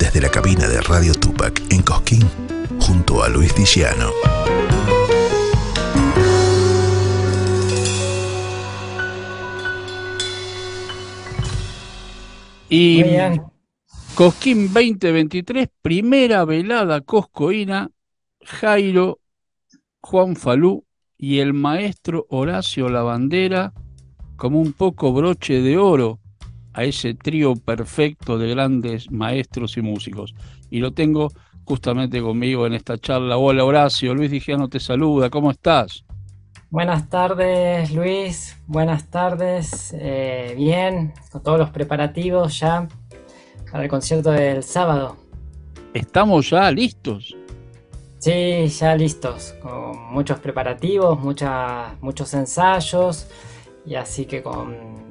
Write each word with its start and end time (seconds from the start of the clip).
desde 0.00 0.20
la 0.20 0.28
cabina 0.28 0.66
de 0.66 0.80
Radio 0.80 1.14
Tupac 1.14 1.62
en 1.70 1.82
Cosquín 1.82 2.28
junto 2.80 3.22
a 3.22 3.28
Luis 3.28 3.54
Diciano. 3.54 4.10
Y 12.68 13.04
Cosquín 14.16 14.72
2023, 14.72 15.68
primera 15.80 16.44
velada 16.44 17.00
coscoína, 17.02 17.90
Jairo, 18.42 19.20
Juan 20.00 20.34
Falú 20.34 20.84
y 21.16 21.38
el 21.38 21.52
maestro 21.52 22.26
Horacio 22.30 22.88
Lavandera 22.88 23.72
como 24.36 24.60
un 24.60 24.72
poco 24.72 25.12
broche 25.12 25.60
de 25.60 25.78
oro 25.78 26.18
a 26.76 26.84
ese 26.84 27.14
trío 27.14 27.56
perfecto 27.56 28.36
de 28.36 28.50
grandes 28.50 29.10
maestros 29.10 29.78
y 29.78 29.82
músicos. 29.82 30.34
Y 30.68 30.80
lo 30.80 30.92
tengo 30.92 31.32
justamente 31.64 32.20
conmigo 32.20 32.66
en 32.66 32.74
esta 32.74 32.98
charla. 32.98 33.38
Hola 33.38 33.64
Horacio, 33.64 34.14
Luis 34.14 34.30
Digiano 34.30 34.68
te 34.68 34.78
saluda, 34.78 35.30
¿cómo 35.30 35.50
estás? 35.50 36.04
Buenas 36.68 37.08
tardes 37.08 37.92
Luis, 37.92 38.58
buenas 38.66 39.10
tardes, 39.10 39.94
eh, 39.98 40.54
bien, 40.58 41.14
con 41.32 41.42
todos 41.42 41.58
los 41.58 41.70
preparativos 41.70 42.58
ya 42.58 42.86
para 43.72 43.84
el 43.84 43.88
concierto 43.88 44.30
del 44.30 44.62
sábado. 44.62 45.16
¿Estamos 45.94 46.50
ya 46.50 46.70
listos? 46.70 47.34
Sí, 48.18 48.66
ya 48.66 48.94
listos, 48.94 49.54
con 49.62 50.12
muchos 50.12 50.40
preparativos, 50.40 51.18
muchos 51.20 52.34
ensayos 52.34 53.28
y 53.86 53.94
así 53.94 54.26
que 54.26 54.42
con, 54.42 55.05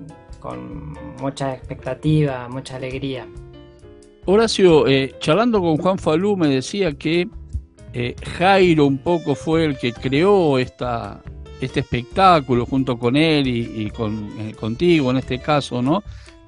mucha 1.20 1.54
expectativa, 1.54 2.48
mucha 2.49 2.76
alegría. 2.76 3.27
Horacio, 4.26 4.88
eh, 4.88 5.16
charlando 5.20 5.62
con 5.62 5.77
Juan 5.77 5.98
Falú 5.99 6.35
me 6.35 6.48
decía 6.48 6.93
que 6.93 7.27
eh, 7.93 8.15
Jairo 8.37 8.85
un 8.85 8.98
poco 8.98 9.35
fue 9.35 9.65
el 9.65 9.77
que 9.77 9.93
creó 9.93 10.57
esta, 10.57 11.21
este 11.62 11.82
espectáculo 11.82 12.65
junto 12.65 12.98
con 12.98 13.15
él 13.15 13.48
y, 13.48 13.90
con, 13.91 14.29
eh, 14.40 14.54
contigo 14.54 15.12
en 15.12 15.18
este 15.18 15.40
caso, 15.40 15.82
¿no? 15.82 16.04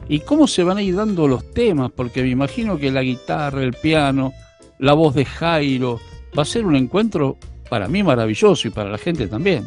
¿Y 0.10 0.20
cómo 0.20 0.48
se 0.48 0.64
van 0.64 0.78
a 0.78 0.82
ir 0.82 0.96
dando 0.96 1.28
los 1.28 1.52
temas? 1.54 1.92
Porque 1.96 2.22
me 2.22 2.30
imagino 2.30 2.78
que 2.78 2.92
la 2.92 3.02
guitarra, 3.02 3.64
el 3.64 3.74
piano, 3.74 4.34
la 4.80 4.94
voz 4.94 5.16
de 5.16 5.26
Jairo, 5.26 6.00
va 6.38 6.44
a 6.44 6.46
ser 6.46 6.66
un 6.66 6.76
encuentro 6.76 7.38
para 7.70 7.88
mí 7.88 8.04
maravilloso 8.04 8.68
y 8.68 8.72
para 8.72 8.90
la 8.90 8.98
gente 8.98 9.28
también. 9.28 9.66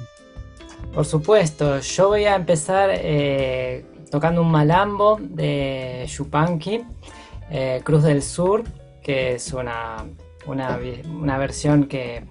Por 0.94 1.04
supuesto, 1.04 1.78
yo 1.80 2.08
voy 2.08 2.24
a 2.24 2.34
empezar 2.34 2.90
eh, 2.92 3.84
tocando 4.10 4.42
un 4.42 4.50
malambo 4.50 5.18
de 5.20 6.04
Chupanqui, 6.06 6.82
eh, 7.50 7.80
Cruz 7.84 8.02
del 8.02 8.22
Sur, 8.22 8.64
que 9.02 9.34
es 9.34 9.52
una, 9.52 10.04
una, 10.46 11.38
versión 11.38 11.84
que, 11.86 12.24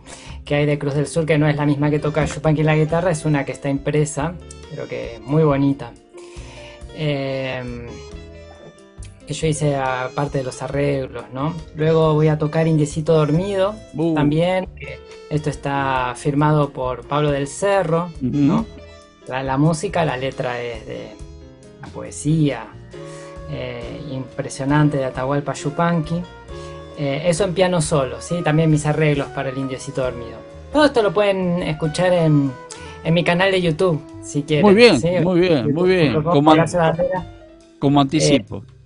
hay 0.49 0.65
de 0.65 0.79
Cruz 0.79 0.95
del 0.95 1.07
Sur, 1.07 1.25
que 1.25 1.37
no 1.37 1.47
es 1.47 1.55
la 1.55 1.65
misma 1.65 1.89
que 1.89 1.99
toca 1.99 2.25
Chupanqui 2.25 2.61
en 2.61 2.67
la 2.67 2.75
guitarra, 2.75 3.11
es 3.11 3.25
una 3.25 3.45
que 3.45 3.51
está 3.51 3.69
impresa, 3.69 4.33
pero 4.69 4.87
que 4.87 5.15
es 5.15 5.21
muy 5.21 5.43
bonita. 5.43 5.91
Eh, 6.95 7.87
que 9.29 9.35
yo 9.35 9.45
hice 9.45 9.75
aparte 9.75 10.39
de 10.39 10.43
los 10.43 10.63
arreglos, 10.63 11.25
¿no? 11.31 11.53
Luego 11.75 12.15
voy 12.15 12.29
a 12.29 12.39
tocar 12.39 12.65
Indiecito 12.65 13.13
Dormido, 13.13 13.75
uh. 13.93 14.15
también. 14.15 14.67
Esto 15.29 15.51
está 15.51 16.13
firmado 16.15 16.71
por 16.71 17.05
Pablo 17.05 17.29
del 17.29 17.47
Cerro, 17.47 18.09
¿no? 18.21 18.65
La, 19.27 19.57
música, 19.59 20.03
la 20.03 20.17
letra 20.17 20.59
es 20.59 20.87
de 20.87 21.11
la 21.81 21.87
poesía 21.87 22.65
eh, 23.51 24.01
impresionante 24.11 24.97
de 24.97 25.05
Atahualpa 25.05 25.53
Yupanqui. 25.53 26.21
Eh, 26.97 27.23
eso 27.25 27.45
en 27.45 27.53
piano 27.53 27.81
solo, 27.81 28.21
¿sí? 28.21 28.41
También 28.43 28.69
mis 28.69 28.85
arreglos 28.85 29.27
para 29.29 29.49
el 29.49 29.57
Indiecito 29.57 30.01
Dormido. 30.01 30.37
Todo 30.73 30.85
esto 30.85 31.01
lo 31.01 31.13
pueden 31.13 31.63
escuchar 31.63 32.13
en, 32.13 32.51
mi 33.11 33.23
canal 33.23 33.51
de 33.51 33.61
YouTube, 33.61 34.01
si 34.21 34.43
quieren. 34.43 34.65
Muy 34.65 34.75
bien, 34.75 35.23
muy 35.23 35.39
bien, 35.39 35.73
muy 35.73 35.89
bien. 35.89 36.21
Como, 37.79 38.01
anticipo. 38.01 38.57
Eh, 38.57 38.79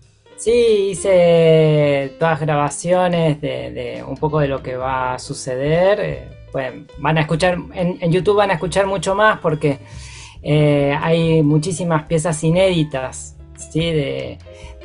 Sí, 0.43 0.89
hice 0.91 2.15
todas 2.19 2.41
grabaciones 2.41 3.39
de, 3.39 4.03
un 4.05 4.17
poco 4.17 4.41
de 4.41 4.49
lo 4.49 4.61
que 4.61 4.75
va 4.75 5.13
a 5.13 5.19
suceder. 5.19 5.99
Eh, 6.01 6.85
van 6.97 7.17
a 7.17 7.21
escuchar, 7.21 7.57
en, 7.73 8.11
YouTube 8.11 8.35
van 8.35 8.51
a 8.51 8.55
escuchar 8.55 8.85
mucho 8.85 9.15
más 9.15 9.39
porque 9.39 9.79
eh, 10.43 10.97
hay 11.01 11.41
muchísimas 11.41 12.03
piezas 12.03 12.43
inéditas, 12.43 13.35
¿sí? 13.57 13.91
De, 13.91 14.37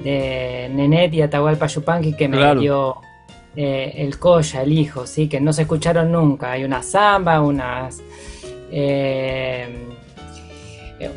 de 0.02 0.70
Nenet 0.72 1.12
y 1.14 1.22
Atahualpa 1.22 1.66
Yupanqui 1.66 2.14
que 2.14 2.28
me 2.28 2.54
dio 2.56 2.96
eh, 3.56 3.94
el 3.96 4.18
Coya, 4.18 4.62
el 4.62 4.72
hijo, 4.72 5.06
¿sí? 5.06 5.28
Que 5.28 5.40
no 5.40 5.52
se 5.52 5.62
escucharon 5.62 6.12
nunca. 6.12 6.52
Hay 6.52 6.64
una 6.64 6.82
samba, 6.82 7.40
unas 7.40 8.00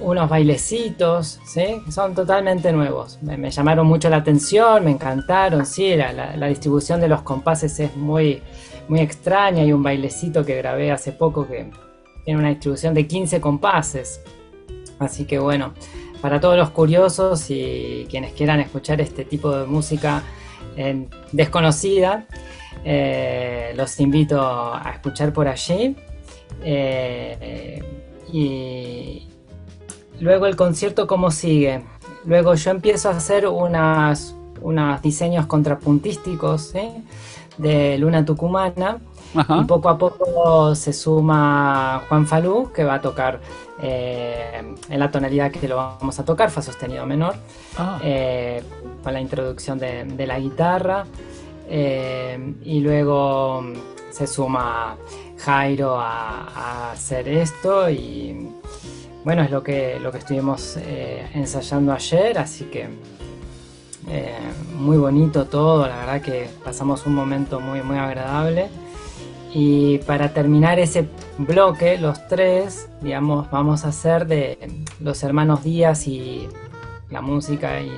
unos 0.01 0.29
bailecitos, 0.29 1.39
¿sí? 1.45 1.81
Son 1.89 2.13
totalmente 2.13 2.71
nuevos. 2.71 3.19
Me, 3.21 3.49
llamaron 3.49 3.87
mucho 3.87 4.09
la 4.09 4.17
atención, 4.17 4.85
me 4.85 4.91
encantaron, 4.91 5.65
sí, 5.65 5.95
la, 5.95 6.47
distribución 6.47 7.01
de 7.01 7.07
los 7.07 7.21
compases 7.21 7.79
es 7.79 7.95
muy, 7.95 8.41
muy 8.87 8.99
extraña. 8.99 9.63
Hay 9.63 9.73
un 9.73 9.83
bailecito 9.83 10.45
que 10.45 10.55
grabé 10.57 10.91
hace 10.91 11.11
poco 11.11 11.47
que 11.47 11.71
tiene 12.23 12.39
una 12.39 12.49
distribución 12.49 12.93
de 12.93 13.07
15 13.07 13.41
compases. 13.41 14.21
Así 14.99 15.25
que 15.25 15.39
bueno, 15.39 15.73
para 16.21 16.39
todos 16.39 16.57
los 16.57 16.69
curiosos 16.69 17.49
y 17.49 18.07
quienes 18.09 18.33
quieran 18.33 18.59
escuchar 18.59 19.01
este 19.01 19.25
tipo 19.25 19.55
de 19.55 19.65
música 19.65 20.23
eh, 20.77 21.07
desconocida, 21.31 22.27
eh, 22.85 23.73
los 23.75 23.99
invito 23.99 24.39
a 24.41 24.91
escuchar 24.93 25.33
por 25.33 25.47
allí. 25.47 25.95
Eh, 26.63 27.81
y, 28.31 29.27
Luego 30.21 30.45
el 30.45 30.55
concierto, 30.55 31.07
¿cómo 31.07 31.31
sigue? 31.31 31.81
Luego 32.25 32.53
yo 32.53 32.69
empiezo 32.69 33.09
a 33.09 33.13
hacer 33.13 33.47
unas, 33.47 34.35
unos 34.61 35.01
diseños 35.01 35.47
contrapuntísticos 35.47 36.73
de 37.57 37.97
Luna 37.97 38.23
Tucumana. 38.23 38.99
Y 39.33 39.63
poco 39.63 39.89
a 39.89 39.97
poco 39.97 40.75
se 40.75 40.93
suma 40.93 42.03
Juan 42.07 42.27
Falú, 42.27 42.71
que 42.73 42.83
va 42.83 42.95
a 42.95 43.01
tocar 43.01 43.39
eh, 43.81 44.75
en 44.89 44.99
la 44.99 45.09
tonalidad 45.09 45.51
que 45.51 45.67
lo 45.67 45.77
vamos 45.77 46.19
a 46.19 46.25
tocar, 46.25 46.51
fa 46.51 46.61
sostenido 46.61 47.05
menor, 47.05 47.35
ah. 47.77 47.99
eh, 48.03 48.61
con 49.03 49.13
la 49.13 49.21
introducción 49.21 49.79
de, 49.79 50.25
la 50.27 50.39
guitarra. 50.39 51.05
Eh, 51.69 52.55
y 52.63 52.81
luego 52.81 53.63
se 54.09 54.27
suma 54.27 54.97
Jairo 55.37 55.97
a, 55.97 56.47
a 56.53 56.91
hacer 56.91 57.29
esto 57.29 57.89
y 57.89 58.49
bueno, 59.23 59.43
es 59.43 59.51
lo 59.51 59.63
que, 59.63 59.99
lo 59.99 60.11
que 60.11 60.17
estuvimos 60.17 60.77
ensayando 61.33 61.93
ayer, 61.93 62.37
así 62.37 62.65
que 62.65 62.89
eh, 64.09 64.33
muy 64.77 64.97
bonito 64.97 65.45
todo, 65.45 65.87
la 65.87 65.97
verdad 65.97 66.21
que 66.21 66.49
pasamos 66.63 67.05
un 67.05 67.13
momento 67.13 67.59
muy, 67.59 67.81
muy 67.81 67.97
agradable. 67.97 68.69
Y 69.53 69.97
para 69.99 70.33
terminar 70.33 70.79
ese 70.79 71.07
bloque, 71.37 71.97
los 71.97 72.27
tres, 72.27 72.89
digamos, 73.01 73.49
vamos 73.51 73.83
a 73.83 73.89
hacer 73.89 74.25
de 74.25 74.57
los 74.99 75.23
hermanos 75.23 75.63
Díaz 75.63 76.07
y 76.07 76.47
la 77.09 77.21
música 77.21 77.81
y 77.81 77.91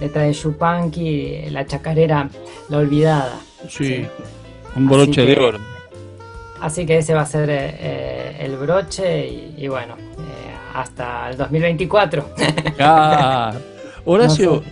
letra 0.00 0.22
de 0.22 0.32
Chupanqui, 0.32 1.50
la 1.50 1.66
chacarera 1.66 2.28
La 2.68 2.78
Olvidada. 2.78 3.38
Sí, 3.68 4.06
un 4.74 4.88
broche 4.88 5.24
de 5.24 5.38
oro. 5.38 5.58
Así 6.60 6.84
que 6.84 6.98
ese 6.98 7.14
va 7.14 7.20
a 7.22 7.26
ser 7.26 7.48
eh, 7.50 8.36
el 8.40 8.56
broche 8.56 9.28
y 9.56 9.68
bueno, 9.68 9.94
hasta 10.74 11.30
el 11.30 11.36
2024. 11.36 12.24
Ah, 12.78 13.52
Horacio, 14.04 14.62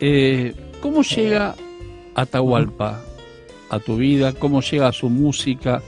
eh, 0.00 0.54
¿cómo 0.80 1.02
llega 1.02 1.54
Atahualpa 2.14 3.02
a 3.70 3.78
tu 3.78 3.96
vida? 3.96 4.32
¿Cómo 4.32 4.60
llega 4.60 4.88
a 4.88 4.92
su 4.92 5.08
música? 5.08 5.82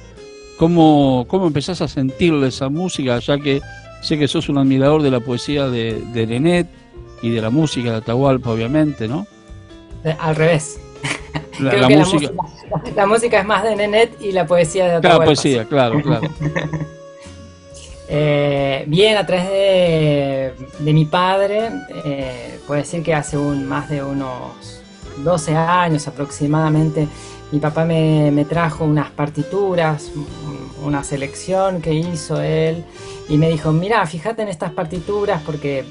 ¿Cómo, 0.59 1.27
¿Cómo 1.29 1.47
empezás 1.47 1.81
a 1.81 1.89
sentirle 1.89 2.49
esa 2.49 2.69
música? 2.69 3.19
Ya 3.19 3.39
que 3.39 3.61
sé 4.03 4.19
que 4.19 4.29
sos 4.29 4.49
un 4.49 4.59
admirador 4.59 5.03
de 5.03 5.11
la 5.11 5.21
poesía 5.21 5.69
de, 5.69 6.03
de 6.13 6.27
Nenet 6.27 6.69
y 7.23 7.31
de 7.31 7.41
la 7.41 7.51
música 7.51 7.91
de 7.91 7.97
Atahualpa, 7.99 8.51
obviamente, 8.51 9.09
¿no? 9.09 9.27
Eh, 10.05 10.17
al 10.19 10.37
revés. 10.37 10.81
La, 11.61 11.89
música... 11.89 12.31
La, 12.95 13.07
música 13.07 13.41
es 13.41 13.47
más 13.47 13.65
de 13.65 13.75
Nenet 13.75 14.21
y 14.21 14.31
la 14.31 14.47
poesía 14.47 14.85
de 14.85 14.91
Atahualpa. 14.97 15.19
La 15.19 15.25
poesía, 15.25 15.65
claro, 15.65 16.01
claro. 16.03 16.29
Eh, 18.11 18.85
bien, 18.87 19.19
a 19.19 19.27
través 19.27 19.51
de, 19.51 20.93
mi 20.93 21.05
padre, 21.05 21.71
eh, 22.07 22.59
puedo 22.67 22.81
decir 22.81 23.03
que 23.03 23.13
hace 23.13 23.37
un, 23.37 23.69
más 23.69 23.91
de 23.91 24.03
unos 24.03 24.81
12 25.19 25.55
años 25.55 26.09
aproximadamente, 26.09 27.07
mi 27.51 27.61
papá 27.61 27.85
me, 27.85 28.45
trajo 28.49 28.85
unas 28.85 29.11
partituras, 29.11 30.13
una 30.85 31.03
selección 31.03 31.81
que 31.81 31.95
hizo 31.95 32.41
él, 32.41 32.85
y 33.29 33.39
me 33.39 33.49
dijo, 33.49 33.73
mira, 33.73 34.05
fíjate 34.07 34.43
en 34.43 34.49
estas 34.49 34.73
partituras 34.73 35.43
porque 35.45 35.85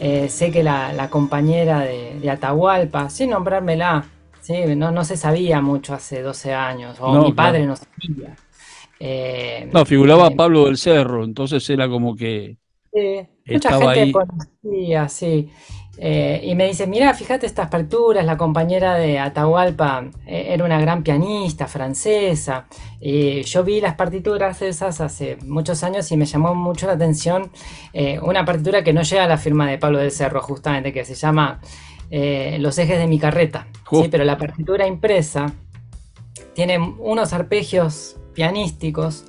eh, 0.00 0.28
sé 0.28 0.50
que 0.50 0.62
la, 0.62 1.08
compañera 1.10 1.80
de, 1.80 2.30
Atahualpa, 2.30 3.10
sin 3.10 3.30
nombrármela, 3.30 4.04
¿sí? 4.40 4.74
No, 4.74 4.90
no 4.90 5.04
se 5.04 5.16
sabía 5.16 5.60
mucho 5.60 5.94
hace 5.94 6.22
12 6.22 6.54
años, 6.54 6.96
o 7.00 7.22
mi 7.22 7.32
padre 7.32 7.66
no 7.66 7.76
sabía. 7.76 8.36
Eh, 8.98 9.68
no, 9.72 9.84
figuraba 9.84 10.30
Pablo 10.30 10.66
del 10.66 10.78
Cerro, 10.78 11.24
entonces 11.24 11.68
era 11.68 11.88
como 11.88 12.14
que 12.14 12.56
mucha 13.46 13.78
gente 13.78 14.12
conocía, 14.12 15.08
sí. 15.08 15.50
Eh, 15.98 16.40
y 16.44 16.54
me 16.54 16.66
dice, 16.66 16.86
mira, 16.86 17.12
fíjate 17.14 17.46
estas 17.46 17.68
partituras, 17.68 18.24
la 18.24 18.36
compañera 18.36 18.94
de 18.94 19.18
Atahualpa 19.18 20.06
eh, 20.26 20.46
era 20.48 20.64
una 20.64 20.80
gran 20.80 21.02
pianista 21.02 21.66
francesa. 21.66 22.66
Y 23.00 23.42
yo 23.42 23.62
vi 23.62 23.80
las 23.80 23.94
partituras 23.94 24.62
esas 24.62 25.00
hace 25.00 25.36
muchos 25.44 25.82
años 25.82 26.10
y 26.10 26.16
me 26.16 26.24
llamó 26.24 26.54
mucho 26.54 26.86
la 26.86 26.94
atención 26.94 27.50
una 28.22 28.44
partitura 28.44 28.82
que 28.82 28.92
no 28.92 29.02
llega 29.02 29.24
a 29.24 29.28
la 29.28 29.36
firma 29.36 29.68
de 29.68 29.76
Pablo 29.76 29.98
del 29.98 30.10
Cerro, 30.10 30.40
justamente, 30.40 30.92
que 30.92 31.04
se 31.04 31.14
llama 31.14 31.60
Los 32.10 32.78
ejes 32.78 32.98
de 32.98 33.06
mi 33.06 33.18
carreta. 33.18 33.66
¿sí? 33.90 34.08
Pero 34.10 34.24
la 34.24 34.38
partitura 34.38 34.86
impresa 34.86 35.52
tiene 36.54 36.78
unos 36.78 37.32
arpegios 37.32 38.16
pianísticos 38.34 39.24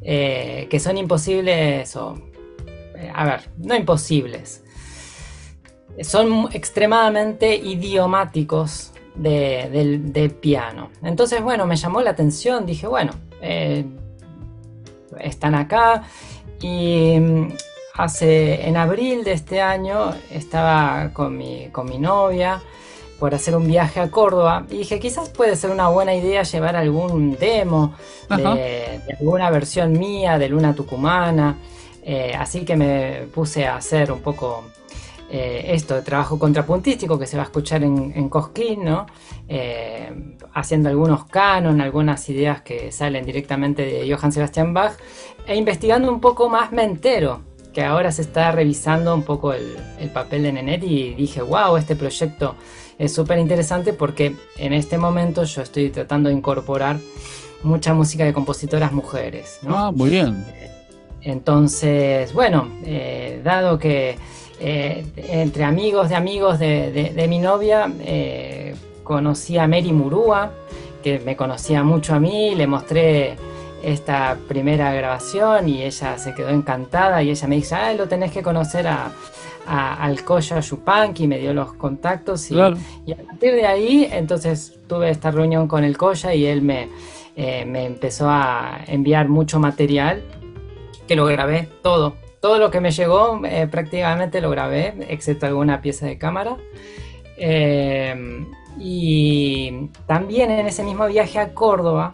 que 0.00 0.80
son 0.80 0.98
imposibles 0.98 1.96
o 1.96 2.14
eh, 2.98 3.12
a 3.14 3.24
ver, 3.24 3.50
no 3.58 3.76
imposibles, 3.76 4.64
son 6.02 6.48
extremadamente 6.52 7.54
idiomáticos 7.56 8.92
del, 9.14 10.36
piano. 10.40 10.90
Entonces, 11.02 11.42
bueno, 11.42 11.66
me 11.66 11.76
llamó 11.76 12.00
la 12.00 12.10
atención, 12.10 12.66
dije, 12.66 12.86
bueno, 12.86 13.12
eh, 13.40 13.84
están 15.20 15.54
acá. 15.54 16.04
Y 16.60 17.18
mm, 17.18 17.48
hace, 17.94 18.66
en 18.66 18.76
abril 18.76 19.24
de 19.24 19.32
este 19.32 19.60
año 19.60 20.14
estaba 20.30 21.10
con 21.12 21.36
mi, 21.36 21.68
con 21.70 21.88
mi 21.88 21.98
novia 21.98 22.60
por 23.18 23.34
hacer 23.34 23.56
un 23.56 23.66
viaje 23.66 23.98
a 24.00 24.10
Córdoba 24.10 24.64
y 24.70 24.78
dije 24.78 25.00
quizás 25.00 25.28
puede 25.28 25.56
ser 25.56 25.70
una 25.70 25.88
buena 25.88 26.14
idea 26.14 26.44
llevar 26.44 26.76
algún 26.76 27.36
demo 27.36 27.94
de, 28.28 29.00
alguna 29.18 29.50
versión 29.50 29.92
mía 29.92 30.38
de 30.38 30.48
Luna 30.48 30.74
Tucumana. 30.74 31.56
Eh, 32.02 32.32
así 32.38 32.64
que 32.64 32.76
me 32.76 33.26
puse 33.34 33.66
a 33.66 33.76
hacer 33.76 34.12
un 34.12 34.20
poco 34.20 34.64
eh, 35.30 35.66
esto 35.74 35.94
de 35.94 36.02
trabajo 36.02 36.38
contrapuntístico 36.38 37.18
que 37.18 37.26
se 37.26 37.36
va 37.36 37.42
a 37.42 37.46
escuchar 37.46 37.82
en, 37.82 38.28
Cosquín, 38.28 38.84
¿no? 38.84 39.06
Eh, 39.46 40.36
haciendo 40.54 40.88
algunos 40.88 41.26
canon, 41.26 41.80
algunas 41.80 42.28
ideas 42.28 42.62
que 42.62 42.90
salen 42.92 43.24
directamente 43.24 43.84
de 43.84 44.12
Johann 44.14 44.32
Sebastian 44.32 44.72
Bach, 44.72 44.94
e 45.46 45.54
investigando 45.56 46.10
un 46.10 46.20
poco 46.20 46.48
más 46.48 46.72
me 46.72 46.84
entero 46.84 47.42
que 47.72 47.84
ahora 47.84 48.10
se 48.10 48.22
está 48.22 48.50
revisando 48.52 49.14
un 49.14 49.22
poco 49.22 49.52
el, 49.52 49.76
papel 50.12 50.42
de 50.44 50.52
Nenet 50.52 50.82
y 50.82 51.14
dije, 51.14 51.42
wow, 51.42 51.76
este 51.76 51.94
proyecto 51.94 52.54
es 52.98 53.12
súper 53.14 53.38
interesante 53.38 53.92
porque 53.92 54.34
en 54.56 54.72
este 54.72 54.98
momento 54.98 55.44
yo 55.44 55.62
estoy 55.62 55.90
tratando 55.90 56.28
de 56.28 56.34
incorporar 56.34 56.96
mucha 57.62 57.94
música 57.94 58.24
de 58.24 58.32
compositoras 58.32 58.92
mujeres. 58.92 59.58
¿no? 59.62 59.78
Ah, 59.78 59.92
muy 59.92 60.10
bien. 60.10 60.44
Entonces, 61.22 62.32
bueno, 62.32 62.68
eh, 62.84 63.40
dado 63.44 63.78
que 63.78 64.16
eh, 64.60 65.04
entre 65.16 65.64
amigos 65.64 66.08
de 66.08 66.16
amigos 66.16 66.58
de, 66.58 67.26
mi 67.28 67.38
novia, 67.38 67.90
eh, 68.00 68.74
conocí 69.04 69.56
a 69.56 69.68
Mary 69.68 69.92
Murúa, 69.92 70.50
que 71.02 71.20
me 71.20 71.36
conocía 71.36 71.84
mucho 71.84 72.14
a 72.14 72.20
mí, 72.20 72.54
le 72.54 72.66
mostré 72.66 73.36
esta 73.82 74.36
primera 74.48 74.92
grabación 74.92 75.68
y 75.68 75.82
ella 75.82 76.18
se 76.18 76.34
quedó 76.34 76.48
encantada 76.48 77.22
y 77.22 77.30
ella 77.30 77.46
me 77.46 77.56
dice, 77.56 77.76
ah, 77.76 77.92
lo 77.94 78.08
tenés 78.08 78.32
que 78.32 78.42
conocer 78.42 78.88
a, 78.88 79.12
al 79.66 80.24
Koya 80.24 80.60
Yupanqui, 80.60 81.28
me 81.28 81.38
dio 81.38 81.54
los 81.54 81.74
contactos 81.74 82.50
y, 82.50 82.56
y, 82.56 83.12
a 83.12 83.16
partir 83.16 83.54
de 83.54 83.66
ahí 83.66 84.08
entonces 84.10 84.80
tuve 84.88 85.10
esta 85.10 85.30
reunión 85.30 85.68
con 85.68 85.84
el 85.84 85.96
Koya 85.96 86.34
y 86.34 86.46
él 86.46 86.62
me, 86.62 86.88
me 87.36 87.84
empezó 87.84 88.28
a 88.28 88.80
enviar 88.86 89.28
mucho 89.28 89.60
material 89.60 90.22
que 91.06 91.14
lo 91.14 91.26
grabé 91.26 91.68
todo. 91.82 92.14
Todo 92.40 92.58
lo 92.58 92.70
que 92.70 92.80
me 92.80 92.90
llegó 92.90 93.40
eh, 93.44 93.66
prácticamente 93.66 94.40
lo 94.40 94.50
grabé, 94.50 94.94
excepto 95.08 95.46
alguna 95.46 95.80
pieza 95.80 96.06
de 96.06 96.18
cámara. 96.18 96.56
Eh, 97.36 98.46
y 98.78 99.90
también 100.06 100.50
en 100.50 100.66
ese 100.66 100.84
mismo 100.84 101.06
viaje 101.06 101.38
a 101.38 101.52
Córdoba, 101.52 102.12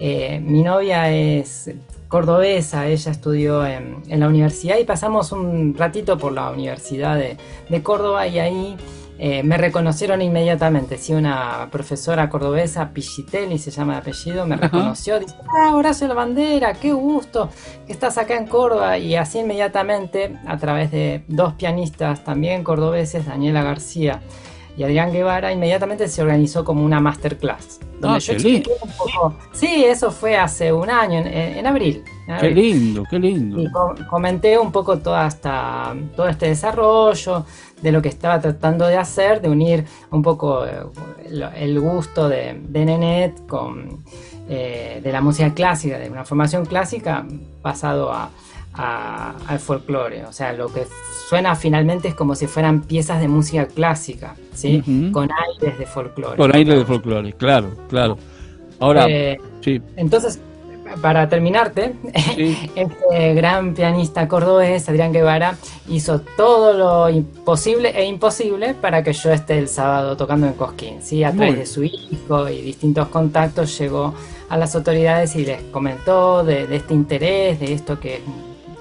eh, 0.00 0.40
mi 0.42 0.62
novia 0.62 1.10
es 1.10 1.70
cordobesa, 2.08 2.86
ella 2.86 3.10
estudió 3.10 3.66
en, 3.66 4.02
la 4.08 4.28
universidad 4.28 4.78
y 4.78 4.84
pasamos 4.84 5.32
un 5.32 5.74
ratito 5.76 6.18
por 6.18 6.32
la 6.32 6.50
Universidad 6.50 7.16
de, 7.16 7.36
de 7.68 7.82
Córdoba 7.82 8.26
y 8.26 8.38
ahí 8.38 8.76
eh, 9.18 9.42
me 9.42 9.56
reconocieron 9.56 10.22
inmediatamente, 10.22 10.98
sí, 10.98 11.12
una 11.12 11.68
profesora 11.70 12.28
cordobesa, 12.28 12.90
Pichitelli 12.90 13.58
se 13.58 13.70
llama 13.70 13.94
de 13.94 13.98
apellido, 14.00 14.46
me 14.46 14.56
reconoció, 14.56 15.20
dice, 15.20 15.36
ah, 15.60 15.74
Horacio 15.74 16.08
La 16.08 16.14
Bandera, 16.14 16.74
qué 16.74 16.92
gusto 16.92 17.48
que 17.86 17.92
estás 17.92 18.18
acá 18.18 18.36
en 18.36 18.46
Córdoba, 18.46 18.98
y 18.98 19.14
así 19.14 19.38
inmediatamente, 19.38 20.38
a 20.46 20.56
través 20.56 20.90
de 20.90 21.22
dos 21.28 21.54
pianistas 21.54 22.24
también 22.24 22.64
cordobeses, 22.64 23.26
Daniela 23.26 23.62
García 23.62 24.20
y 24.76 24.82
Adrián 24.82 25.12
Guevara, 25.12 25.52
inmediatamente 25.52 26.08
se 26.08 26.22
organizó 26.22 26.64
como 26.64 26.84
una 26.84 27.00
masterclass. 27.00 27.80
Donde 28.00 28.16
ah, 28.16 28.18
yo 28.18 28.34
un 28.34 28.90
poco. 28.98 29.34
Sí, 29.52 29.84
eso 29.84 30.10
fue 30.10 30.36
hace 30.36 30.72
un 30.72 30.90
año, 30.90 31.22
en, 31.24 31.66
abril, 31.66 32.02
Qué 32.40 32.50
lindo, 32.50 33.04
qué 33.08 33.18
lindo. 33.18 33.60
Y 33.60 33.70
comenté 34.08 34.58
un 34.58 34.72
poco 34.72 34.98
toda 34.98 35.26
esta, 35.28 35.94
todo 36.16 36.28
este 36.28 36.48
desarrollo, 36.48 37.44
de 37.80 37.92
lo 37.92 38.02
que 38.02 38.08
estaba 38.08 38.40
tratando 38.40 38.86
de 38.86 38.96
hacer, 38.96 39.40
de 39.40 39.48
unir 39.48 39.84
un 40.10 40.22
poco 40.22 40.66
eh, 40.66 40.82
el 41.56 41.78
gusto 41.78 42.28
de, 42.28 42.54
Nenet 42.54 43.46
con 43.46 44.02
eh, 44.48 45.00
de 45.02 45.12
la 45.12 45.20
música 45.20 45.52
clásica, 45.52 45.98
de 45.98 46.10
una 46.10 46.24
formación 46.24 46.64
clásica 46.64 47.26
pasado 47.62 48.10
a, 48.10 48.30
al 48.74 49.58
folclore. 49.58 50.24
O 50.24 50.32
sea, 50.32 50.52
lo 50.52 50.72
que 50.72 50.86
suena 51.28 51.54
finalmente 51.54 52.08
es 52.08 52.14
como 52.14 52.34
si 52.34 52.46
fueran 52.46 52.82
piezas 52.82 53.20
de 53.20 53.28
música 53.28 53.66
clásica, 53.66 54.36
¿sí? 54.52 54.82
Con 55.12 55.30
aires 55.32 55.78
de 55.78 55.86
folclore. 55.86 56.36
Con 56.36 56.54
aires 56.54 56.78
de 56.78 56.84
folclore, 56.84 57.32
claro, 57.34 57.70
claro. 57.88 58.18
Ahora, 58.80 59.06
eh, 59.08 59.38
sí. 59.60 59.80
Entonces, 59.96 60.40
para 61.00 61.28
terminarte, 61.28 61.94
este 62.74 63.34
gran 63.34 63.74
pianista 63.74 64.28
cordobés, 64.28 64.88
Adrián 64.88 65.12
Guevara, 65.12 65.56
hizo 65.88 66.20
todo 66.20 66.72
lo 66.72 67.22
posible 67.44 67.90
e 67.90 68.04
imposible 68.06 68.74
para 68.74 69.02
que 69.02 69.12
yo 69.12 69.32
esté 69.32 69.58
el 69.58 69.68
sábado 69.68 70.16
tocando 70.16 70.46
en 70.46 70.54
Cosquín. 70.54 71.02
¿sí? 71.02 71.24
A 71.24 71.32
través 71.32 71.56
de 71.56 71.66
su 71.66 71.84
hijo 71.84 72.48
y 72.48 72.60
distintos 72.60 73.08
contactos 73.08 73.78
llegó 73.78 74.14
a 74.48 74.56
las 74.56 74.74
autoridades 74.74 75.34
y 75.36 75.44
les 75.44 75.62
comentó 75.64 76.44
de, 76.44 76.74
este 76.74 76.94
interés, 76.94 77.60
de 77.60 77.72
esto 77.72 77.98
que 77.98 78.20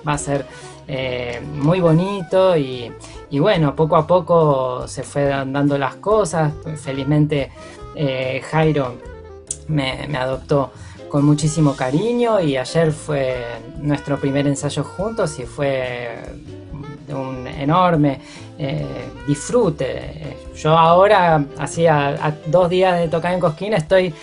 va 0.07 0.13
a 0.13 0.17
ser 0.17 0.45
eh, 0.87 1.41
muy 1.55 1.79
bonito 1.79 2.57
y, 2.57 2.91
bueno, 3.31 3.75
poco 3.75 3.95
a 3.95 4.05
poco 4.05 4.87
se 4.87 5.03
fueron 5.03 5.53
dando 5.53 5.77
las 5.77 5.95
cosas. 5.95 6.53
Felizmente 6.75 7.51
eh, 7.95 8.41
Jairo 8.51 8.95
me, 9.67 10.07
adoptó 10.17 10.71
con 11.09 11.25
muchísimo 11.25 11.75
cariño 11.75 12.39
y 12.41 12.57
ayer 12.57 12.91
fue 12.91 13.45
nuestro 13.79 14.19
primer 14.19 14.47
ensayo 14.47 14.83
juntos 14.83 15.39
y 15.39 15.43
fue 15.43 16.17
un 17.09 17.47
enorme 17.47 18.19
eh, 18.57 18.85
disfrute. 19.27 20.37
Yo 20.55 20.77
ahora, 20.77 21.45
hacía 21.57 22.37
dos 22.47 22.69
días 22.69 22.99
de 22.99 23.07
tocar 23.07 23.33
en 23.33 23.39
Cosquín, 23.39 23.73
estoy 23.73 24.13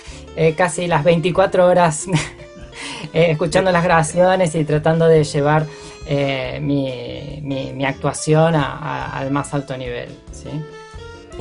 casi 0.56 0.86
las 0.86 1.04
24 1.04 1.66
horas 1.66 2.06
eh, 3.12 3.26
escuchando 3.30 3.70
las 3.72 3.84
grabaciones 3.84 4.54
y 4.54 4.64
tratando 4.64 5.06
de 5.06 5.24
llevar 5.24 5.66
mi, 6.60 7.84
actuación 7.84 8.54
al 8.56 9.30
más 9.30 9.54
alto 9.54 9.76
nivel. 9.76 10.08
¿sí? 10.32 10.48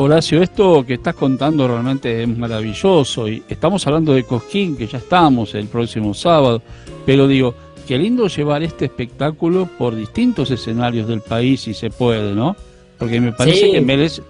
Horacio, 0.01 0.41
esto 0.41 0.86
que 0.86 0.93
estás 0.93 1.13
contando 1.13 1.67
realmente 1.67 2.24
es 2.24 2.38
maravilloso 2.38 3.27
y 3.27 3.43
estamos 3.50 3.86
hablando 3.86 4.13
de 4.13 4.24
Cosquín, 4.24 4.77
que 4.77 4.88
ya 4.88 4.98
estamos 4.98 5.53
el 5.55 5.67
próximo 5.67 6.13
sábado, 6.13 6.62
pero 7.05 7.27
digo, 7.27 7.53
qué 7.86 7.98
lindo 7.98 8.27
llevar 8.27 8.63
este 8.63 8.86
espectáculo 8.86 9.67
por 9.77 9.93
distintos 9.93 10.51
escenarios 10.51 11.05
del 11.05 11.19
país 11.19 11.59
si 11.59 11.74
se 11.74 11.89
puede, 11.89 12.33
¿no? 12.33 12.55
Porque 12.98 13.19
me 13.19 13.33
parece 13.33 13.74
que 13.74 13.81
merece, 13.81 14.21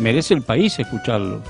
merece 0.00 0.34
el 0.34 0.42
país 0.42 0.76
escucharlo. 0.80 1.40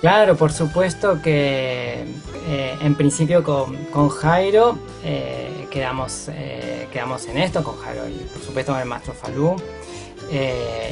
Claro, 0.00 0.34
por 0.34 0.50
supuesto 0.50 1.20
que 1.20 2.06
eh, 2.52 2.76
en 2.80 2.96
principio 2.96 3.44
con, 3.44 4.08
Jairo 4.08 4.76
eh, 5.04 5.68
quedamos, 5.70 6.28
eh, 6.32 6.88
quedamos 6.92 7.28
en 7.28 7.38
esto, 7.38 7.62
con 7.62 7.76
Jairo 7.76 8.08
y 8.08 8.14
por 8.24 8.42
supuesto 8.42 8.72
con 8.72 8.80
el 8.80 8.88
maestro 8.88 9.14
Falú. 9.14 9.54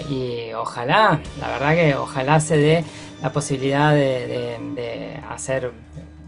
Y 0.08 0.52
ojalá, 0.52 1.20
la 1.40 1.48
verdad 1.48 1.74
que 1.74 1.96
ojalá 1.96 2.38
se 2.38 2.58
dé 2.58 2.84
la 3.22 3.32
posibilidad 3.32 3.92
de, 3.92 5.20
hacer 5.28 5.72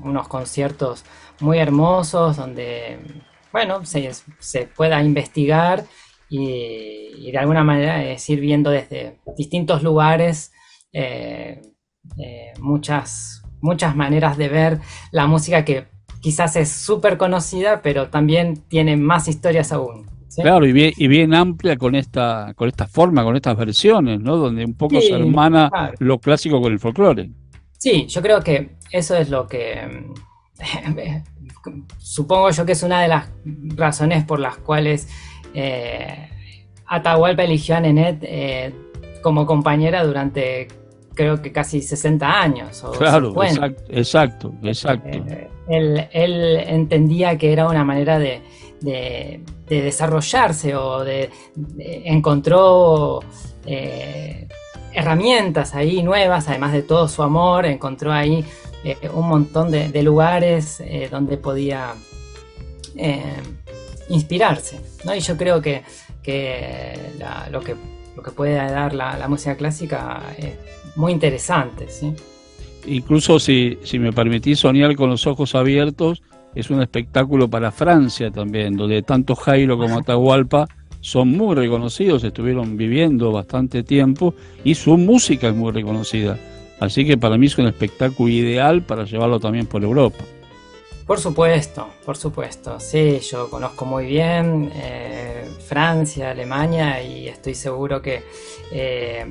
unos 0.03 0.27
conciertos 0.27 1.05
muy 1.39 1.61
hermosos 1.61 2.37
donde, 2.37 2.99
bueno, 3.53 3.83
se, 3.85 4.67
pueda 4.67 5.01
investigar 5.01 5.85
y, 6.29 7.31
de 7.31 7.39
alguna 7.39 7.63
manera 7.63 8.03
ir 8.03 8.41
viendo 8.41 8.71
desde 8.71 9.21
distintos 9.37 9.85
lugares 9.85 10.51
muchas, 12.59 13.40
muchas 13.61 13.97
maneras 13.97 14.37
de 14.37 14.49
ver 14.49 14.81
la 15.11 15.27
música 15.27 15.65
que 15.65 15.87
quizás 16.21 16.57
es 16.57 16.71
súper 16.71 17.17
conocida, 17.17 17.83
pero 17.83 18.09
también 18.09 18.63
tiene 18.69 18.97
más 18.97 19.29
historias 19.29 19.73
aún. 19.73 20.07
Claro, 20.37 20.65
y 20.65 20.73
bien, 20.73 20.93
y 20.97 21.09
bien 21.09 21.35
amplia 21.35 21.77
con 21.77 21.95
esta, 21.95 22.53
con 22.55 22.69
esta 22.69 22.87
forma, 22.87 23.25
con 23.25 23.35
estas 23.35 23.57
versiones, 23.57 24.21
¿no? 24.21 24.37
Donde 24.37 24.65
un 24.65 24.75
poco 24.75 25.01
se 25.01 25.13
hermana 25.13 25.71
lo 25.99 26.19
clásico 26.19 26.61
con 26.61 26.73
el 26.73 26.79
folclore. 26.79 27.31
Sí, 27.79 28.07
yo 28.07 28.23
creo 28.23 28.41
que 28.41 28.77
eso 28.93 29.17
es 29.17 29.29
lo 29.29 29.47
que 29.47 30.07
supongo 31.99 32.51
yo 32.51 32.65
que 32.65 32.73
es 32.73 32.83
una 32.83 33.03
de 33.03 33.09
las 33.09 33.31
razones 33.77 34.25
por 34.25 34.39
las 34.39 34.57
cuales 34.59 35.09
eh, 35.55 36.29
Atahualpa 36.87 37.43
eligió 37.43 37.77
a 37.77 37.81
Nenet 37.81 38.19
eh, 38.23 38.75
como 39.23 39.47
compañera 39.47 40.05
durante 40.05 40.69
creo 41.21 41.43
que 41.43 41.53
casi 41.53 41.83
60 41.83 42.27
años. 42.41 42.83
claro, 42.97 43.35
exacto, 43.89 44.55
exacto. 44.63 45.09
Eh, 45.09 45.49
él, 46.13 46.57
entendía 46.67 47.37
que 47.37 47.53
era 47.53 47.69
una 47.69 47.85
manera 47.85 48.19
de, 48.19 48.41
desarrollarse 49.69 50.75
o 50.75 51.05
de, 51.05 51.29
encontró 51.79 53.21
herramientas 54.93 55.75
ahí 55.75 56.03
nuevas, 56.03 56.49
además 56.49 56.73
de 56.73 56.83
todo 56.83 57.07
su 57.07 57.23
amor, 57.23 57.67
encontró 57.67 58.13
ahí 58.13 58.45
eh, 58.83 58.97
un 59.13 59.29
montón 59.29 59.71
de, 59.71 60.03
lugares 60.03 60.81
eh, 60.81 61.09
donde 61.11 61.37
podía 61.37 61.93
eh, 62.97 63.23
inspirarse. 64.09 64.81
¿no? 65.05 65.15
Y 65.15 65.21
yo 65.21 65.37
creo 65.37 65.61
que, 65.61 65.83
lo 67.51 67.61
que 67.61 67.77
lo 68.17 68.25
que 68.25 68.33
puede 68.33 68.55
dar 68.55 68.93
la, 68.95 69.29
música 69.29 69.57
clásica 69.57 70.21
es 70.37 70.55
muy 70.97 71.13
interesante. 71.13 71.89
¿sí? 71.89 72.15
Incluso 72.87 73.39
si, 73.39 73.79
si 73.83 73.99
me 73.99 74.13
permitís 74.13 74.61
soñar 74.61 74.95
con 74.97 75.11
los 75.11 75.27
ojos 75.27 75.55
abiertos, 75.55 76.23
es 76.55 76.71
un 76.71 76.83
espectáculo 76.83 77.49
para 77.49 77.71
Francia 77.71 78.31
también, 78.31 78.77
donde 78.77 79.03
tanto 79.03 79.37
Jairo 79.37 79.79
como 79.79 79.99
Atahualpa 79.99 80.67
son 81.01 81.31
muy 81.31 81.55
reconocidos, 81.55 82.25
estuvieron 82.25 82.77
viviendo 82.77 83.33
bastante 83.33 83.83
tiempo 83.83 84.35
y 84.65 84.75
su 84.75 84.97
música 84.97 85.49
es 85.49 85.55
muy 85.55 85.73
reconocida. 85.73 86.39
Así 86.79 87.07
que 87.07 87.17
para 87.17 87.37
mí 87.37 87.47
es 87.47 87.59
un 87.59 87.67
espectáculo 87.67 88.31
ideal 88.31 88.83
para 88.83 89.05
llevarlo 89.05 89.39
también 89.39 89.67
por 89.67 89.83
Europa. 89.83 90.25
Por 91.07 91.19
supuesto, 91.19 91.89
por 92.07 92.17
supuesto. 92.17 92.79
Sí, 92.79 93.19
yo 93.21 93.51
conozco 93.51 93.85
muy 93.85 94.07
bien 94.07 94.71
eh, 94.75 95.45
Francia, 95.67 96.31
Alemania 96.31 97.03
y 97.03 97.29
estoy 97.29 97.55
seguro 97.55 98.01
que 98.01 98.23
eh, 98.71 99.27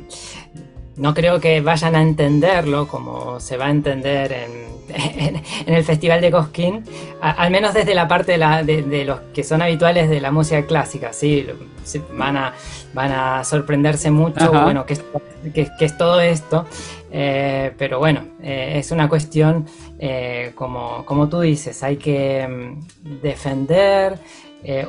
no 1.00 1.14
creo 1.14 1.40
que 1.40 1.62
vayan 1.62 1.96
a 1.96 2.02
entenderlo 2.02 2.88
como 2.88 3.40
se 3.40 3.56
va 3.58 3.68
a 3.68 3.72
entender 3.72 4.34
en, 4.34 4.70
el 5.68 5.84
Festival 5.84 6.20
de 6.20 6.32
Cosquín, 6.32 6.84
al 7.22 7.52
menos 7.52 7.74
desde 7.74 7.94
la 7.94 8.08
parte 8.08 8.38
de, 8.38 9.06
los 9.06 9.20
que 9.34 9.44
son 9.44 9.62
habituales 9.62 10.10
de 10.10 10.20
la 10.20 10.32
música 10.32 10.66
clásica, 10.66 11.14
¿sí? 11.14 11.46
van, 12.14 12.38
a, 12.38 12.54
van 12.94 13.12
a 13.12 13.44
sorprenderse 13.44 14.10
mucho, 14.12 14.52
bueno, 14.52 14.86
que 14.86 14.94
es, 15.80 15.98
todo 15.98 16.20
esto, 16.20 16.66
eh, 17.12 17.72
pero 17.78 18.00
bueno, 18.00 18.24
eh, 18.42 18.74
es 18.78 18.92
una 18.92 19.08
cuestión, 19.08 19.68
eh, 20.00 20.54
como, 20.56 21.06
como 21.06 21.30
tú 21.30 21.42
dices, 21.42 21.84
hay 21.84 21.98
que 21.98 22.48
mm, 22.48 23.22
defender 23.22 24.18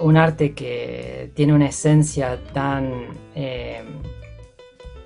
un 0.00 0.16
arte 0.16 0.52
que 0.52 1.30
tiene 1.34 1.52
una 1.52 1.68
esencia 1.68 2.36
tan 2.52 3.06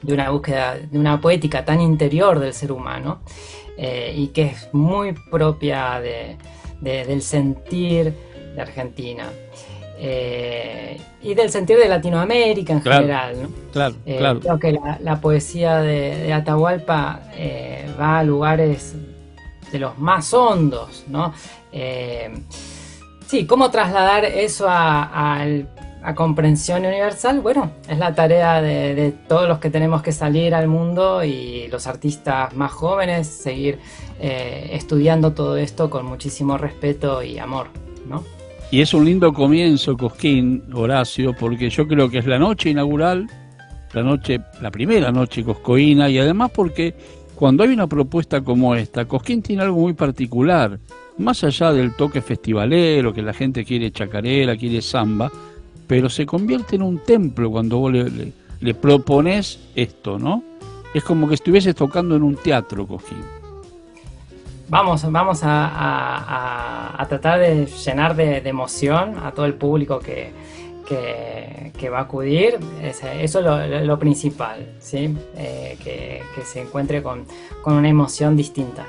de 0.05 0.13
una 0.13 0.31
búsqueda, 0.31 0.77
de 0.77 0.99
una 0.99 1.21
poética 1.21 1.65
tan 1.65 1.81
interior 1.81 2.39
del 2.39 2.53
ser 2.53 2.73
humano 2.73 3.21
eh, 3.77 4.13
y 4.17 4.29
que 4.29 4.47
es 4.47 4.69
muy 4.73 5.13
propia 5.31 6.01
del 6.81 7.23
sentir 7.23 8.13
de 8.55 8.61
Argentina. 8.61 9.25
Eh, 9.97 11.01
y 11.23 11.35
del 11.35 11.49
sentir 11.51 11.79
de 11.79 11.89
Latinoamérica 11.89 12.75
en 12.75 12.83
general. 12.83 13.49
Claro, 13.73 13.95
eh, 14.05 14.17
claro. 14.19 14.41
Creo 14.41 14.59
que 14.59 14.79
la, 15.01 15.21
poesía 15.21 15.79
de, 15.79 16.33
Atahualpa 16.33 17.21
va 17.99 18.19
a 18.19 18.25
lugares 18.25 18.95
de 19.73 19.79
los 19.79 19.99
más 19.99 20.35
hondos, 20.35 21.05
¿no? 21.09 21.33
sí, 23.27 23.47
cómo 23.47 23.71
trasladar 23.71 24.25
eso 24.25 24.67
al 24.69 25.67
a 26.05 26.15
comprensión 26.15 26.85
universal, 26.85 27.41
bueno, 27.41 27.73
es 27.89 27.99
la 27.99 28.15
tarea 28.15 28.61
de, 28.61 29.15
todos 29.27 29.49
los 29.49 29.59
que 29.59 29.71
tenemos 29.71 30.03
que 30.03 30.13
salir 30.13 30.55
al 30.55 30.69
mundo 30.69 31.25
y 31.25 31.67
los 31.69 31.87
artistas 31.87 32.55
más 32.55 32.73
jóvenes, 32.73 33.27
seguir 33.27 33.79
eh, 34.21 34.69
estudiando 34.73 35.33
todo 35.33 35.57
esto 35.57 35.89
con 35.89 36.05
muchísimo 36.05 36.59
respeto 36.59 37.23
y 37.23 37.39
amor, 37.39 37.69
¿no? 38.07 38.23
Y 38.71 38.83
es 38.83 38.93
un 38.93 39.07
lindo 39.07 39.33
comienzo, 39.33 39.97
Cosquín, 39.97 40.65
Horacio, 40.75 41.35
porque 41.35 41.71
yo 41.71 41.89
creo 41.89 42.11
que 42.11 42.19
es 42.19 42.27
la 42.27 42.39
noche 42.39 42.69
inaugural, 42.69 43.27
la 43.95 44.03
noche, 44.03 44.41
la 44.61 44.71
primera 44.71 45.11
noche 45.11 45.43
coscoína, 45.43 46.11
y 46.11 46.19
además 46.19 46.51
porque 46.55 46.95
cuando 47.35 47.63
hay 47.63 47.71
una 47.71 47.87
propuesta 47.87 48.43
como 48.43 48.75
esta, 48.75 49.07
Cosquín 49.07 49.41
tiene 49.41 49.63
algo 49.63 49.79
muy 49.79 49.95
particular, 49.95 50.79
más 51.17 51.45
allá 51.45 51.73
del 51.73 51.95
toque 51.95 52.21
festivalero, 52.21 53.15
que 53.15 53.23
la 53.23 53.33
gente 53.33 53.65
quiere 53.65 53.91
chacarera, 53.91 54.55
quiere 54.57 54.83
samba, 54.83 55.31
pero 55.87 56.09
se 56.09 56.27
convierte 56.27 56.77
en 56.77 56.83
un 56.83 56.99
templo 56.99 57.51
cuando 57.51 57.79
vos 57.79 57.93
le, 57.93 58.75
propones 58.75 59.61
esto, 59.75 60.19
¿no? 60.19 60.43
Es 60.95 61.05
como 61.05 61.29
que 61.29 61.35
estuvieses 61.35 61.75
tocando 61.75 62.17
en 62.17 62.23
un 62.23 62.37
teatro, 62.37 62.87
Cojín. 62.87 63.19
Vamos, 64.69 65.11
vamos 65.11 65.41
a, 65.43 67.05
tratar 67.09 67.41
de 67.41 67.67
llenar 67.67 68.17
de, 68.17 68.39
emoción 68.39 69.17
a 69.23 69.33
todo 69.33 69.45
el 69.45 69.55
público 69.55 69.99
que, 69.99 70.33
va 71.91 71.99
a 71.99 72.03
acudir. 72.03 72.59
eso 72.83 73.09
es 73.11 73.85
lo, 73.87 73.99
principal, 73.99 74.67
¿sí? 74.79 75.15
Eh, 75.37 75.77
que, 75.83 76.23
se 76.45 76.63
encuentre 76.63 77.03
con, 77.03 77.27
una 77.67 77.89
emoción 77.89 78.37
distinta. 78.37 78.87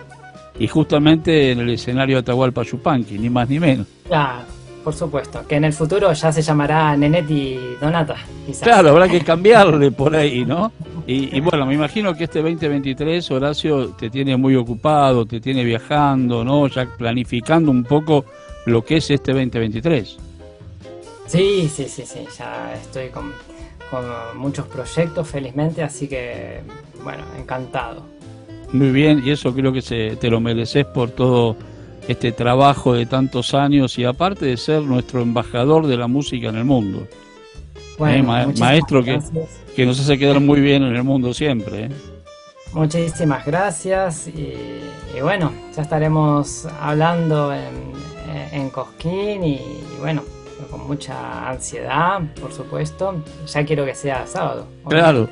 Y 0.58 0.68
justamente 0.70 1.52
en 1.52 1.60
el 1.60 1.70
escenario 1.72 2.16
de 2.16 2.20
Atahualpa 2.22 2.64
Yupanqui, 2.64 3.20
ni 3.20 3.30
más 3.30 3.50
ni 3.50 3.60
menos. 3.60 3.88
Claro, 4.08 4.44
por 4.86 4.94
supuesto, 4.94 5.48
que 5.48 5.56
en 5.56 5.64
el 5.64 5.74
futuro 5.74 6.14
ya 6.14 6.32
se 6.32 6.44
llamará 6.44 6.96
Nenetti 6.96 7.58
Donata. 7.82 8.18
Claro, 8.62 8.90
habrá 8.90 9.10
que 9.10 9.22
cambiarle 9.22 9.90
por 9.90 10.16
ahí, 10.16 10.46
¿no? 10.46 10.72
Y, 11.08 11.40
bueno, 11.40 11.66
me 11.66 11.74
imagino 11.74 12.16
que 12.16 12.26
este 12.26 12.40
2023, 12.44 13.32
Horacio, 13.32 13.90
te 13.90 14.12
tiene 14.12 14.38
muy 14.38 14.56
ocupado, 14.56 15.26
te 15.26 15.42
tiene 15.42 15.64
viajando, 15.64 16.44
¿no? 16.44 16.68
Ya 16.68 16.86
planificando 16.86 17.72
un 17.72 17.84
poco 17.84 18.26
lo 18.68 18.86
que 18.86 18.98
es 18.98 19.10
este 19.10 19.34
2023. 19.34 20.18
Sí, 21.26 21.68
sí, 21.68 21.86
sí, 21.86 22.04
sí, 22.06 22.20
ya 22.38 22.76
estoy 22.76 23.10
con, 23.10 23.34
muchos 24.36 24.68
proyectos, 24.68 25.28
felizmente, 25.28 25.82
así 25.82 26.08
que, 26.08 26.62
bueno, 27.04 27.24
encantado. 27.40 28.04
Muy 28.72 28.92
bien, 28.92 29.24
y 29.26 29.32
eso 29.32 29.52
creo 29.52 29.74
que 29.74 29.82
se, 29.82 30.16
te 30.18 30.30
lo 30.30 30.40
mereces 30.40 30.86
por 30.86 31.10
todo 31.10 31.56
este 32.08 32.32
trabajo 32.32 32.94
de 32.94 33.06
tantos 33.06 33.54
años 33.54 33.98
y 33.98 34.06
aparte 34.06 34.46
de 34.46 34.58
ser 34.58 34.84
nuestro 34.84 35.22
embajador 35.22 35.88
de 35.88 35.98
la 35.98 36.08
música 36.08 36.50
en 36.50 36.56
el 36.56 36.66
mundo. 36.66 37.08
Eh, 38.00 38.22
maestro 38.24 39.04
que, 39.04 39.20
que, 39.76 39.86
nos 39.86 40.00
hace 40.00 40.18
quedar 40.18 40.40
muy 40.42 40.60
bien 40.60 40.84
en 40.84 40.96
el 40.96 41.04
mundo 41.04 41.34
siempre. 41.34 41.86
Eh. 41.86 41.90
Muchísimas 42.74 43.46
gracias 43.46 44.28
y, 44.28 44.82
bueno, 45.22 45.54
ya 45.74 45.82
estaremos 45.82 46.68
hablando 46.82 47.54
en, 47.54 47.94
en 48.52 48.70
Cosquín 48.70 49.46
y, 49.46 49.62
bueno, 50.00 50.24
con 50.70 50.86
mucha 50.86 51.50
ansiedad, 51.50 52.22
por 52.40 52.52
supuesto. 52.52 53.24
Ya 53.48 53.66
quiero 53.66 53.86
que 53.86 53.96
sea 53.96 54.28
sábado. 54.28 54.68
Claro. 54.88 55.30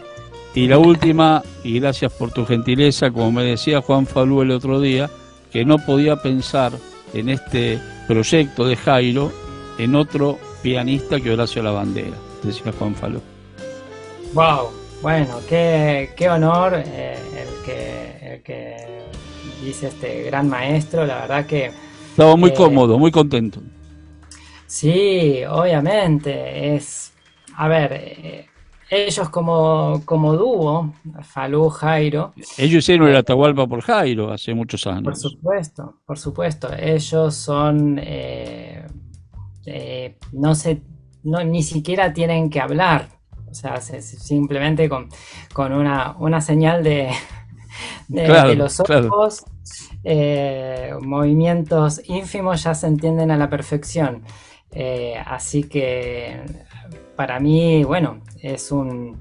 Y 0.56 0.68
la 0.68 0.78
última, 0.78 1.42
y 1.64 1.80
gracias 1.80 2.14
por 2.14 2.32
tu 2.32 2.46
gentileza, 2.46 3.12
como 3.12 3.32
me 3.32 3.44
decía 3.44 3.82
Juan 3.82 4.06
Falú 4.06 4.42
el 4.42 4.52
otro 4.52 4.80
día, 4.80 5.10
que 5.54 5.64
no 5.64 5.78
podía 5.78 6.16
pensar 6.16 6.74
en 7.14 7.30
este 7.30 7.80
proyecto 8.08 8.66
de 8.66 8.76
Jairo 8.76 9.32
en 9.78 9.96
otro 9.96 10.40
pianista 10.64 11.20
que 11.20 11.32
Horacio 11.32 11.62
Lavandera, 11.62 12.18
decía 12.42 12.74
Juan 12.78 12.96
Falú. 12.96 13.22
Wow, 14.34 14.72
bueno, 15.04 15.38
qué, 15.48 16.10
honor 16.28 16.82
eh, 16.84 17.16
el, 17.38 17.66
que, 17.66 18.34
el 18.34 18.42
que 18.42 19.04
dice 19.64 19.90
este 19.90 20.24
gran 20.24 20.50
maestro, 20.50 21.06
la 21.06 21.22
verdad 21.22 21.46
que... 21.46 21.72
Estaba 22.10 22.36
muy 22.36 22.50
eh, 22.50 22.54
cómodo, 22.56 22.98
muy 22.98 23.12
contento. 23.12 23.62
Sí, 24.66 25.42
obviamente, 25.48 26.76
es... 26.76 27.14
A 27.56 27.68
ver, 27.68 27.94
eh, 27.94 28.48
ellos 28.94 29.30
como, 29.30 30.02
como 30.06 30.34
dúo, 30.36 30.94
Falú, 31.22 31.70
Jairo. 31.70 32.34
Ellos 32.58 32.80
hicieron 32.80 33.08
el 33.08 33.16
Atahualpa 33.16 33.68
por 33.68 33.82
Jairo 33.82 34.32
hace 34.32 34.54
muchos 34.54 34.86
años. 34.88 35.04
Por 35.04 35.16
supuesto, 35.18 36.00
por 36.06 36.20
supuesto. 36.20 36.70
Ellos 36.78 37.36
son, 37.36 38.00
eh, 38.02 38.86
eh, 39.66 40.18
no 40.32 40.56
sé, 40.56 40.82
no, 41.24 41.44
ni 41.44 41.64
siquiera 41.64 42.14
tienen 42.14 42.50
que 42.50 42.60
hablar. 42.60 43.10
O 43.50 43.54
sea, 43.54 43.80
simplemente 43.82 44.90
con, 44.90 45.10
una, 45.74 46.16
una 46.18 46.42
señal 46.42 46.84
de, 46.84 47.12
de, 48.08 48.56
los 48.56 48.80
ojos, 48.80 49.46
eh, 50.04 50.92
movimientos 51.02 52.02
ínfimos 52.06 52.64
ya 52.64 52.74
se 52.74 52.88
entienden 52.88 53.32
a 53.32 53.38
la 53.38 53.50
perfección. 53.50 54.24
Eh, 54.72 55.16
así 55.24 55.64
que 55.64 56.42
para 57.16 57.40
mí, 57.40 57.84
bueno, 57.84 58.22
es 58.42 58.72
un... 58.72 59.18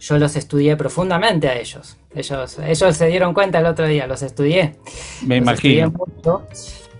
Yo 0.00 0.18
los 0.18 0.34
estudié 0.34 0.76
profundamente 0.76 1.48
a 1.48 1.56
ellos. 1.56 1.96
Ellos, 2.14 2.58
ellos 2.58 2.96
se 2.96 3.06
dieron 3.06 3.32
cuenta 3.34 3.60
el 3.60 3.66
otro 3.66 3.86
día, 3.86 4.06
los 4.06 4.22
estudié. 4.22 4.76
Me 5.24 5.36
imagino. 5.36 5.90
mucho 5.90 6.44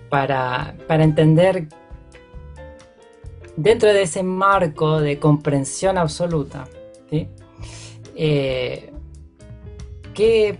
para, 0.09 0.75
para 0.87 1.03
entender 1.03 1.67
dentro 3.55 3.93
de 3.93 4.03
ese 4.03 4.23
marco 4.23 4.99
de 4.99 5.19
comprensión 5.19 5.97
absoluta, 5.97 6.65
eh, 8.15 8.91
¿qué, 10.13 10.59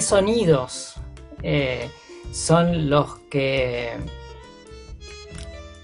sonidos 0.00 0.94
eh, 1.42 1.88
son 2.32 2.90
los 2.90 3.18
que 3.30 3.92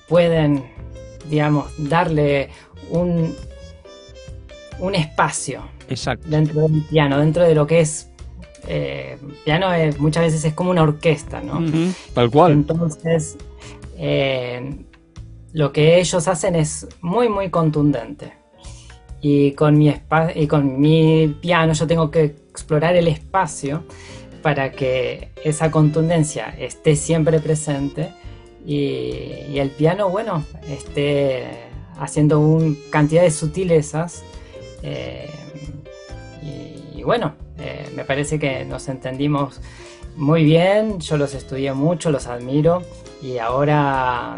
pueden, 0.08 0.72
digamos, 1.28 1.66
darle 1.78 2.48
un, 2.90 3.34
un 4.78 4.94
espacio 4.94 5.62
dentro 6.26 6.62
del 6.62 6.82
piano, 6.82 7.18
dentro 7.18 7.44
de 7.44 7.54
lo 7.54 7.66
que 7.66 7.80
es 7.80 8.10
eh, 8.68 9.18
piano 9.44 9.68
muchas 9.98 10.24
veces 10.24 10.44
es 10.44 10.54
como 10.54 10.70
una 10.70 10.82
orquesta, 10.82 11.40
¿no? 11.40 11.60
tal 12.14 12.30
cual. 12.30 12.52
Entonces, 12.52 13.36
lo 15.52 15.72
que 15.72 15.98
ellos 15.98 16.28
hacen 16.28 16.54
es 16.56 16.86
muy, 17.00 17.28
muy 17.28 17.50
contundente. 17.50 18.34
Y 19.20 19.52
con 19.52 19.76
mi, 19.76 19.94
y 20.34 20.46
con 20.46 20.80
mi 20.80 21.36
piano 21.40 21.74
yo 21.74 21.86
tengo 21.86 22.10
que 22.10 22.24
explorar 22.24 22.96
el 22.96 23.08
espacio 23.08 23.84
para 24.42 24.72
que 24.72 25.30
esa 25.44 25.70
contundencia 25.70 26.54
esté 26.58 26.96
siempre 26.96 27.40
presente 27.40 28.12
y, 28.66 29.58
el 29.58 29.70
piano, 29.70 30.08
bueno, 30.08 30.44
esté 30.68 31.70
haciendo 31.98 32.40
una 32.40 32.74
cantidad 32.90 33.22
de 33.22 33.30
sutilezas. 33.30 34.24
Eh, 34.82 35.30
y, 36.94 37.02
bueno, 37.02 37.34
eh, 37.58 37.90
me 37.94 38.04
parece 38.04 38.38
que 38.38 38.64
nos 38.64 38.88
entendimos 38.88 39.60
muy 40.16 40.44
bien, 40.44 41.00
yo 41.00 41.16
los 41.16 41.34
estudié 41.34 41.72
mucho, 41.72 42.10
los 42.10 42.26
admiro 42.26 42.82
y 43.22 43.38
ahora 43.38 44.36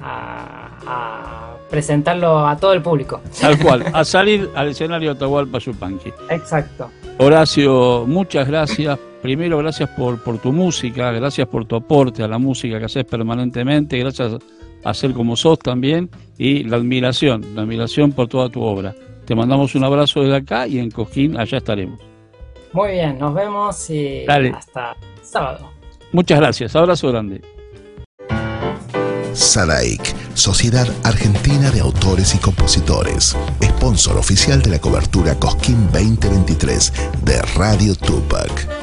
a, 0.00 1.56
presentarlo 1.70 2.46
a 2.46 2.56
todo 2.56 2.72
el 2.72 2.82
público. 2.82 3.20
Tal 3.40 3.58
cual, 3.58 3.84
a 3.92 4.04
salir 4.04 4.50
al 4.54 4.68
escenario 4.68 5.12
Atahualpa 5.12 5.58
Yupanqui. 5.58 6.12
Exacto. 6.30 6.90
Horacio, 7.18 8.04
muchas 8.06 8.46
gracias. 8.46 8.98
Primero, 9.24 9.56
gracias 9.56 9.88
por, 9.88 10.22
por 10.22 10.36
tu 10.36 10.52
música, 10.52 11.10
gracias 11.10 11.48
por 11.48 11.64
tu 11.64 11.76
aporte 11.76 12.22
a 12.22 12.28
la 12.28 12.36
música 12.36 12.78
que 12.78 12.84
haces 12.84 13.06
permanentemente, 13.06 13.96
gracias 13.96 14.34
a 14.84 14.92
ser 14.92 15.14
como 15.14 15.34
sos 15.34 15.58
también 15.60 16.10
y 16.36 16.64
la 16.64 16.76
admiración, 16.76 17.42
la 17.54 17.62
admiración 17.62 18.12
por 18.12 18.28
toda 18.28 18.50
tu 18.50 18.60
obra. 18.60 18.94
Te 19.24 19.34
mandamos 19.34 19.74
un 19.76 19.84
abrazo 19.84 20.20
desde 20.20 20.36
acá 20.36 20.66
y 20.66 20.78
en 20.78 20.90
Cojín 20.90 21.38
allá 21.38 21.56
estaremos. 21.56 21.98
Muy 22.74 22.90
bien, 22.90 23.18
nos 23.18 23.32
vemos 23.32 23.88
y 23.88 24.26
hasta 24.26 24.94
sábado. 25.22 25.70
Muchas 26.12 26.38
gracias, 26.38 26.76
abrazo 26.76 27.08
grande. 27.08 27.40
SADAIC, 29.32 30.02
Sociedad 30.34 30.86
Argentina 31.02 31.70
de 31.70 31.80
Autores 31.80 32.34
y 32.34 32.38
Compositores, 32.38 33.34
sponsor 33.62 34.18
oficial 34.18 34.60
de 34.60 34.72
la 34.72 34.78
cobertura 34.80 35.34
Cosquín 35.36 35.88
2023 35.92 36.92
de 37.24 37.40
Radio 37.56 37.94
Tupac. 37.94 38.73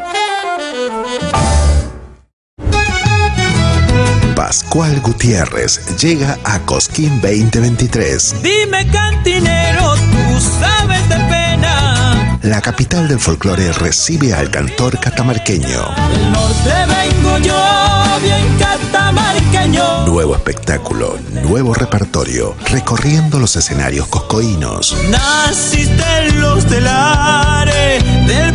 Pascual 4.36 5.00
Gutiérrez 5.02 5.98
llega 5.98 6.38
a 6.44 6.60
Cosquín 6.60 7.22
2023. 7.22 8.42
Dime 8.42 8.90
cantinero, 8.92 9.96
tú 9.96 10.40
sabes 10.60 11.08
de 11.08 11.16
pena. 11.16 12.40
La 12.42 12.62
capital 12.62 13.08
del 13.08 13.20
folclore 13.20 13.72
recibe 13.72 14.34
al 14.34 14.50
cantor 14.50 15.00
catamarqueño. 15.00 15.68
Del 16.12 16.32
norte 16.32 16.74
vengo 16.88 17.38
yo, 17.40 18.20
bien 18.22 18.58
catamarqueño. 18.58 20.06
Nuevo 20.08 20.36
espectáculo, 20.36 21.18
nuevo 21.44 21.74
repertorio, 21.74 22.56
recorriendo 22.70 23.40
los 23.40 23.56
escenarios 23.56 24.08
coscoínos. 24.08 24.96
Naciste 25.10 26.28
en 26.28 26.42
los 26.42 26.66
telares 26.66 28.04
del 28.28 28.54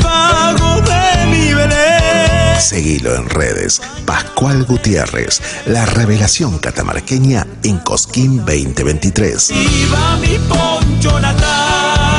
Seguilo 2.59 3.15
en 3.15 3.29
redes. 3.29 3.81
Pascual 4.07 4.65
Gutiérrez, 4.65 5.41
la 5.67 5.85
revelación 5.85 6.59
catamarqueña 6.59 7.47
en 7.63 7.79
Cosquín 7.79 8.39
2023. 8.39 9.51
Viva 9.51 10.17
mi 10.17 10.39
poncho 10.49 11.21
natal. 11.21 12.17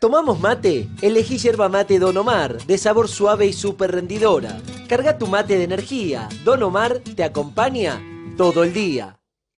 ¿Tomamos 0.00 0.40
mate? 0.40 0.88
Elegí 1.00 1.38
yerba 1.38 1.68
mate 1.68 2.00
Don 2.00 2.16
Omar, 2.16 2.58
de 2.66 2.76
sabor 2.76 3.08
suave 3.08 3.46
y 3.46 3.52
súper 3.52 3.92
rendidora. 3.92 4.60
Carga 4.88 5.16
tu 5.16 5.28
mate 5.28 5.56
de 5.56 5.64
energía. 5.64 6.28
Don 6.44 6.60
Omar 6.64 6.98
te 6.98 7.22
acompaña 7.22 8.02
todo 8.36 8.64
el 8.64 8.72
día. 8.72 9.21